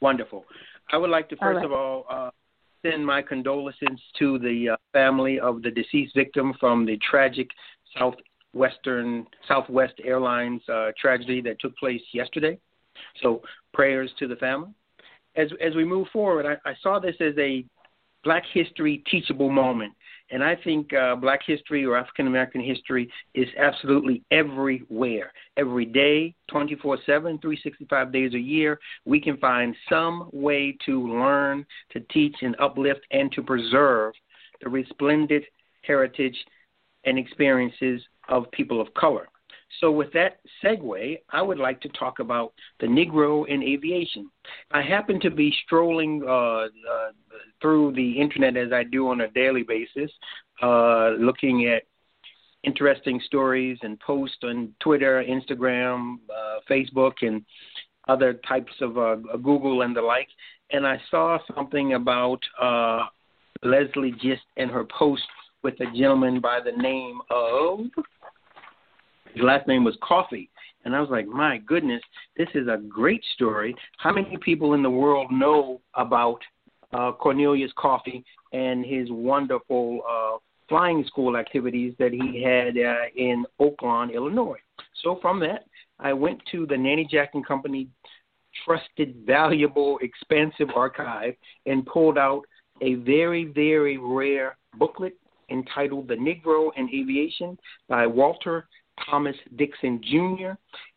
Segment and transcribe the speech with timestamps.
[0.00, 0.44] Wonderful.
[0.92, 1.64] I would like to first all right.
[1.64, 2.30] of all uh,
[2.82, 7.48] send my condolences to the uh, family of the deceased victim from the tragic
[7.98, 12.58] Southwestern Southwest Airlines uh, tragedy that took place yesterday.
[13.22, 13.42] So
[13.72, 14.70] prayers to the family.
[15.36, 17.64] As as we move forward, I, I saw this as a
[18.24, 19.92] Black History teachable moment
[20.30, 25.32] and I think uh, Black history or African American history is absolutely everywhere.
[25.56, 31.64] Every day, 24 7, 365 days a year, we can find some way to learn,
[31.92, 34.12] to teach, and uplift, and to preserve
[34.62, 35.44] the resplendent
[35.82, 36.36] heritage
[37.04, 39.28] and experiences of people of color.
[39.80, 44.30] So, with that segue, I would like to talk about the Negro in aviation.
[44.70, 46.68] I happen to be strolling uh, uh,
[47.60, 50.10] through the internet as I do on a daily basis,
[50.62, 51.82] uh, looking at
[52.64, 57.44] interesting stories and posts on Twitter, Instagram, uh, Facebook, and
[58.08, 60.28] other types of uh, Google and the like.
[60.70, 63.04] And I saw something about uh,
[63.62, 65.22] Leslie Gist and her post
[65.62, 67.80] with a gentleman by the name of
[69.38, 70.50] his last name was Coffey.
[70.84, 72.02] And I was like, my goodness,
[72.36, 73.74] this is a great story.
[73.98, 76.40] How many people in the world know about
[76.92, 83.44] uh, Cornelius Coffey and his wonderful uh, flying school activities that he had uh, in
[83.60, 84.58] Oaklawn, Illinois?
[85.04, 85.66] So from that,
[86.00, 87.88] I went to the Nanny Jack and Company
[88.64, 91.34] trusted, valuable, expensive archive
[91.66, 92.42] and pulled out
[92.80, 95.14] a very, very rare booklet
[95.50, 97.56] entitled The Negro in Aviation
[97.88, 98.66] by Walter
[99.06, 100.52] Thomas Dixon Jr.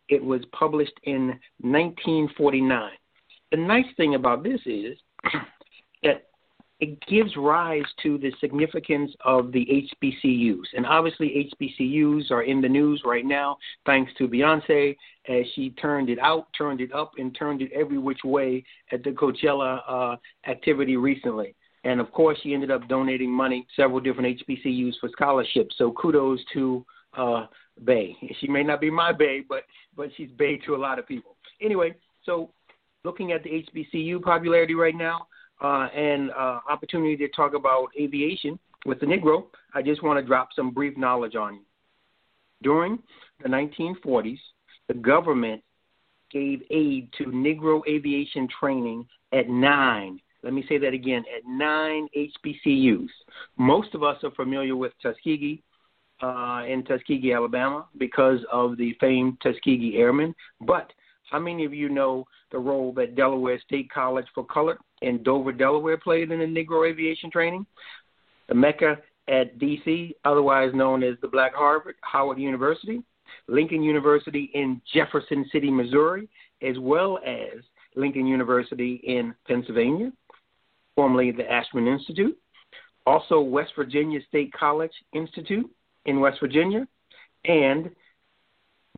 [0.10, 2.92] It was published in 1949.
[3.52, 4.98] The nice thing about this is
[6.04, 6.28] that
[6.82, 10.66] it gives rise to the significance of the HBCUs.
[10.76, 14.96] And obviously, HBCUs are in the news right now thanks to Beyonce
[15.30, 19.04] as she turned it out, turned it up, and turned it every which way at
[19.04, 20.16] the Coachella uh,
[20.50, 21.56] activity recently.
[21.84, 25.76] And of course, she ended up donating money, several different HBCUs for scholarships.
[25.78, 26.86] So kudos to
[27.16, 27.46] uh,
[27.84, 28.16] Bey.
[28.40, 29.64] She may not be my Bey, but
[29.96, 31.36] but she's Bey to a lot of people.
[31.62, 32.52] Anyway, so
[33.04, 35.28] looking at the HBCU popularity right now
[35.62, 40.26] uh, and uh, opportunity to talk about aviation with the Negro, I just want to
[40.26, 41.62] drop some brief knowledge on you.
[42.64, 43.00] During
[43.42, 44.40] the 1940s,
[44.88, 45.64] the government
[46.32, 50.20] gave aid to Negro aviation training at nine.
[50.44, 53.10] Let me say that again at nine HBCUs.
[53.58, 55.62] Most of us are familiar with Tuskegee,
[56.22, 60.36] uh, in Tuskegee, Alabama, because of the famed Tuskegee Airmen.
[60.62, 60.92] But
[61.30, 65.52] how many of you know the role that Delaware State College for Color in Dover,
[65.52, 67.66] Delaware played in the Negro aviation training?
[68.50, 73.02] The Mecca at DC, otherwise known as the Black Harvard, Howard University,
[73.48, 76.28] Lincoln University in Jefferson City, Missouri,
[76.62, 77.62] as well as
[77.96, 80.12] Lincoln University in Pennsylvania,
[80.96, 82.38] formerly the Ashmun Institute,
[83.06, 85.70] also West Virginia State College Institute,
[86.06, 86.88] in West Virginia,
[87.46, 87.90] and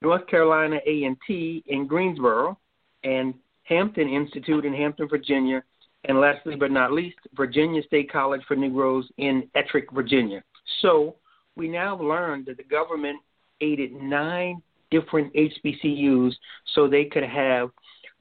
[0.02, 2.58] North Carolina A&T in Greensboro,
[3.04, 3.34] and
[3.64, 5.64] Hampton Institute in Hampton, Virginia,
[6.06, 10.44] and lastly but not least, Virginia State College for Negroes in Ettrick, Virginia.
[10.82, 11.16] So
[11.56, 13.20] we now learned that the government
[13.62, 16.34] aided nine different HBCUs
[16.76, 17.70] so they could have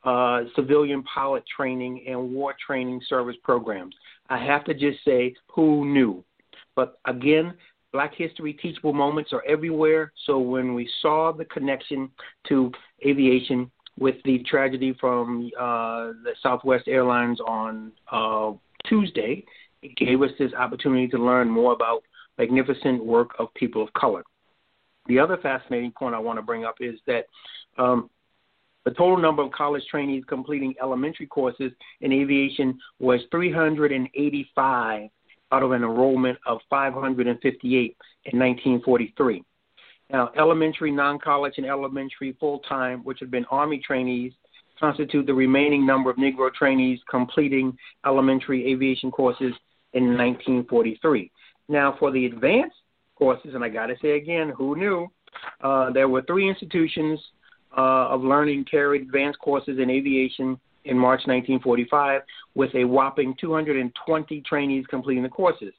[0.05, 3.95] uh, civilian pilot training and war training service programs.
[4.29, 6.25] I have to just say, who knew?
[6.75, 7.55] But again,
[7.93, 10.13] Black History teachable moments are everywhere.
[10.27, 12.11] So when we saw the connection
[12.49, 12.73] to
[13.07, 18.53] aviation with the tragedy from uh, the Southwest Airlines on uh,
[18.89, 19.45] Tuesday,
[19.83, 22.03] it gave us this opportunity to learn more about
[22.39, 24.23] magnificent work of people of color.
[25.07, 27.27] The other fascinating point I want to bring up is that
[27.77, 28.09] um,
[28.85, 35.09] the total number of college trainees completing elementary courses in aviation was 385
[35.53, 39.45] out of an enrollment of 558 in 1943.
[40.11, 44.33] Now, elementary, non college, and elementary full time, which have been Army trainees,
[44.79, 49.53] constitute the remaining number of Negro trainees completing elementary aviation courses
[49.93, 51.31] in 1943.
[51.69, 52.77] Now, for the advanced
[53.15, 55.09] courses, and I got to say again, who knew?
[55.63, 57.21] Uh, there were three institutions
[57.77, 62.23] uh, of learning carried advanced courses in aviation in March 1945
[62.55, 65.73] with a whopping 220 trainees completing the courses.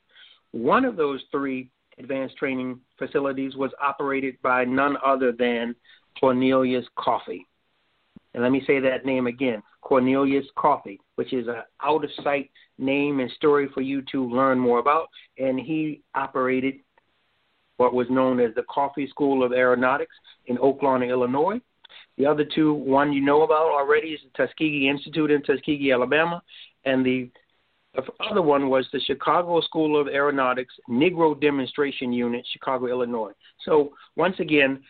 [0.51, 5.75] One of those three advanced training facilities was operated by none other than
[6.19, 7.45] Cornelius Coffey.
[8.33, 12.49] And let me say that name again Cornelius Coffey, which is an out of sight
[12.77, 15.09] name and story for you to learn more about.
[15.37, 16.75] And he operated
[17.77, 20.15] what was known as the Coffey School of Aeronautics
[20.47, 21.59] in Oaklawn, Illinois.
[22.17, 26.41] The other two, one you know about already, is the Tuskegee Institute in Tuskegee, Alabama,
[26.85, 27.29] and the
[27.95, 33.33] the other one was the Chicago School of Aeronautics Negro Demonstration Unit, Chicago, Illinois.
[33.65, 34.81] So once again,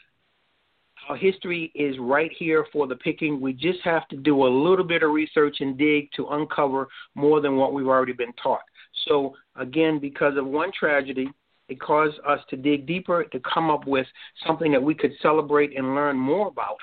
[1.09, 3.41] our history is right here for the picking.
[3.41, 7.41] We just have to do a little bit of research and dig to uncover more
[7.41, 8.61] than what we've already been taught.
[9.07, 11.29] So, again, because of one tragedy,
[11.67, 14.07] it caused us to dig deeper to come up with
[14.45, 16.77] something that we could celebrate and learn more about,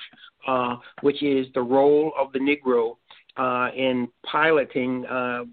[0.47, 2.97] uh, which is the role of the Negro
[3.37, 5.43] uh, in piloting uh,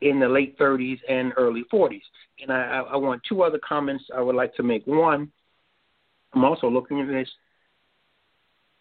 [0.00, 2.02] in the late 30s and early 40s.
[2.40, 4.86] And I, I want two other comments I would like to make.
[4.86, 5.30] One,
[6.34, 7.28] I'm also looking at this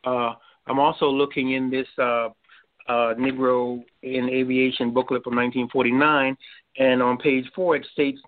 [0.06, 0.34] uh,
[0.68, 2.30] I'm also looking in this uh,
[2.88, 6.38] uh, Negro in Aviation booklet from 1949,
[6.78, 8.20] and on page four it states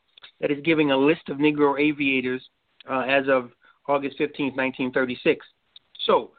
[0.42, 2.48] that it's giving a list of Negro aviators
[2.90, 3.52] uh, as of
[3.88, 5.46] August 15, 1936.
[6.06, 6.32] So,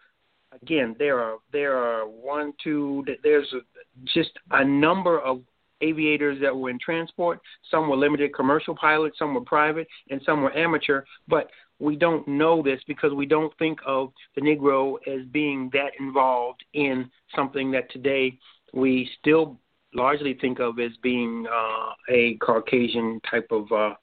[0.62, 3.04] again, there are there are one, two.
[3.22, 3.60] There's a,
[4.04, 5.42] just a number of
[5.80, 7.40] aviators that were in transport.
[7.70, 11.04] Some were limited commercial pilots, some were private, and some were amateur.
[11.28, 15.92] But we don't know this because we don't think of the Negro as being that
[16.00, 18.38] involved in something that today
[18.72, 19.58] we still
[19.94, 23.94] largely think of as being uh, a Caucasian type of uh,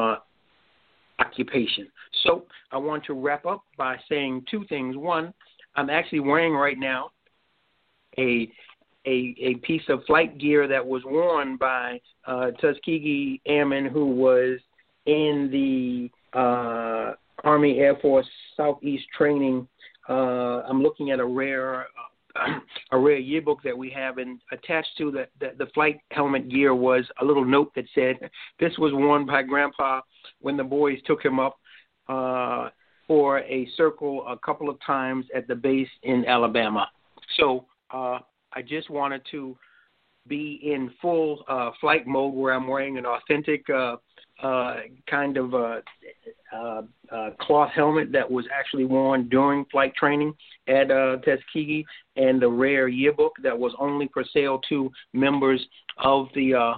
[0.00, 0.16] uh,
[1.18, 1.88] occupation.
[2.24, 4.96] So I want to wrap up by saying two things.
[4.96, 5.32] One,
[5.74, 7.10] I'm actually wearing right now
[8.18, 8.50] a
[9.04, 14.60] a, a piece of flight gear that was worn by uh, Tuskegee Airman who was
[15.06, 19.66] in the uh, Army Air Force Southeast Training.
[20.08, 21.86] Uh, I'm looking at a rare uh,
[22.92, 26.74] a rare yearbook that we have, and attached to the, the the flight helmet gear
[26.74, 28.16] was a little note that said,
[28.58, 30.00] "This was worn by Grandpa
[30.40, 31.58] when the boys took him up."
[32.08, 32.70] Uh,
[33.06, 36.88] for a circle a couple of times at the base in Alabama.
[37.38, 38.18] So uh,
[38.52, 39.56] I just wanted to
[40.28, 43.96] be in full uh, flight mode where I'm wearing an authentic uh,
[44.42, 44.76] uh,
[45.08, 45.80] kind of uh,
[46.54, 50.32] uh, uh, cloth helmet that was actually worn during flight training
[50.68, 51.84] at uh, Tuskegee,
[52.16, 55.64] and the rare yearbook that was only for sale to members
[55.98, 56.74] of the, uh,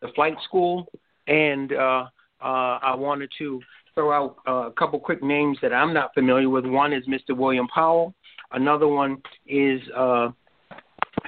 [0.00, 0.86] the flight school.
[1.28, 2.04] And uh,
[2.42, 3.60] uh, I wanted to
[3.94, 6.64] throw out uh, a couple quick names that I'm not familiar with.
[6.66, 7.36] One is Mr.
[7.36, 8.14] William Powell.
[8.52, 10.28] Another one is uh,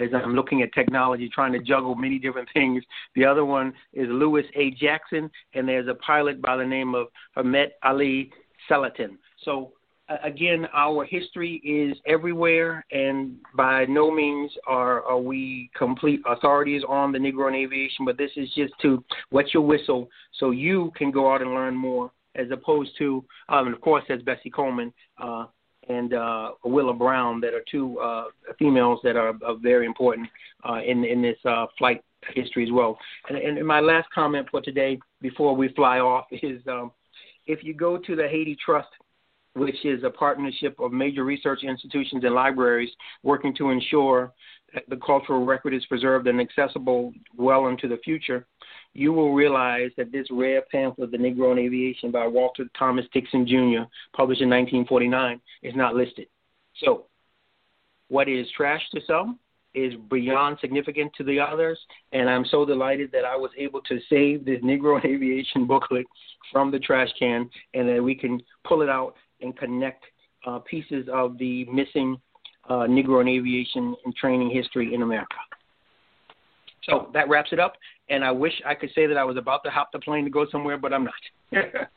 [0.00, 2.82] as I'm looking at technology, trying to juggle many different things.
[3.14, 4.70] The other one is Lewis A.
[4.72, 8.30] Jackson, and there's a pilot by the name of Ahmet Ali
[8.68, 9.18] Selatin.
[9.44, 9.72] So
[10.22, 17.12] again, our history is everywhere, and by no means are, are we complete authorities on
[17.12, 20.08] the Negro in aviation, but this is just to wet your whistle
[20.38, 24.04] so you can go out and learn more, as opposed to, um, and of course,
[24.08, 24.92] as Bessie Coleman,
[25.22, 25.46] uh,
[25.88, 28.24] and uh, Willa Brown that are two uh,
[28.58, 30.28] females that are, are very important
[30.68, 32.02] uh, in in this uh, flight
[32.34, 32.96] history as well.
[33.28, 36.90] And, and my last comment for today, before we fly off, is um,
[37.46, 38.84] if you go to the HathiTrust,
[39.54, 42.90] which is a partnership of major research institutions and libraries
[43.22, 44.32] working to ensure
[44.72, 48.46] that the cultural record is preserved and accessible well into the future
[48.94, 53.46] you will realize that this rare pamphlet, The Negro in Aviation by Walter Thomas Dixon
[53.46, 53.84] Jr.,
[54.16, 56.28] published in 1949, is not listed.
[56.82, 57.06] So,
[58.08, 59.38] what is trash to some
[59.74, 61.78] is beyond significant to the others,
[62.12, 66.06] and I'm so delighted that I was able to save this Negro in Aviation booklet
[66.52, 70.04] from the trash can, and that we can pull it out and connect
[70.46, 72.16] uh, pieces of the missing
[72.68, 75.34] uh, Negro in Aviation and training history in America.
[76.88, 77.74] So that wraps it up.
[78.08, 80.30] And I wish I could say that I was about to hop the plane to
[80.30, 81.14] go somewhere, but I'm not.
[81.50, 81.88] there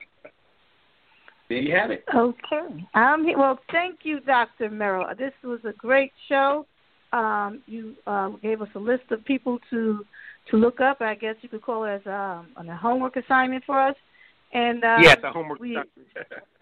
[1.50, 2.06] you have it.
[2.16, 2.86] Okay.
[2.94, 4.70] Um, well, thank you, Dr.
[4.70, 5.08] Merrill.
[5.18, 6.66] This was a great show.
[7.14, 10.06] Um, you uh, gave us a list of people to
[10.52, 11.02] to look up.
[11.02, 13.96] I guess you could call it as um, a homework assignment for us.
[14.54, 15.92] And uh, yes, a homework we, assignment.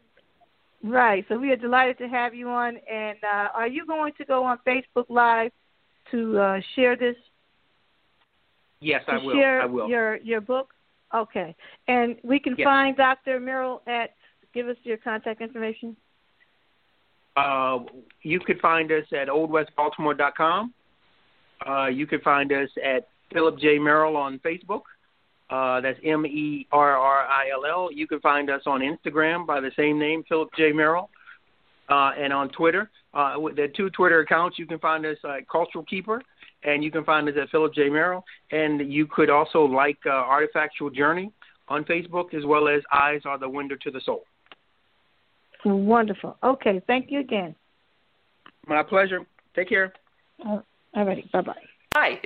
[0.83, 1.25] right.
[1.29, 2.77] So we are delighted to have you on.
[2.91, 5.51] And uh, are you going to go on Facebook Live
[6.11, 7.15] to uh, share this
[8.85, 9.33] Yes, I will.
[9.33, 9.89] Share I will.
[9.89, 10.69] Your your book.
[11.13, 11.55] Okay,
[11.87, 12.65] and we can yes.
[12.65, 13.39] find Dr.
[13.39, 14.11] Merrill at.
[14.53, 15.97] Give us your contact information.
[17.35, 17.79] Uh,
[18.21, 20.73] you could find us at oldwestbaltimore.com.
[21.67, 23.79] Uh, you could find us at Philip J.
[23.79, 24.83] Merrill on Facebook.
[25.49, 27.89] Uh, that's M E R R I L L.
[27.91, 30.71] You can find us on Instagram by the same name, Philip J.
[30.71, 31.09] Merrill,
[31.89, 32.89] uh, and on Twitter.
[33.13, 34.57] Uh, there are two Twitter accounts.
[34.57, 36.21] You can find us at Cultural Keeper,
[36.65, 37.89] and you can find us at Philip J.
[37.89, 38.25] Merrill.
[38.51, 41.31] And you could also like uh, Artifactual Journey
[41.67, 44.23] on Facebook, as well as Eyes Are the Window to the Soul.
[45.63, 46.37] Wonderful.
[46.43, 47.55] Okay, thank you again.
[48.67, 49.25] My pleasure.
[49.55, 49.93] Take care.
[50.45, 51.27] All righty.
[51.31, 51.53] Bye bye.
[51.95, 52.11] Hi.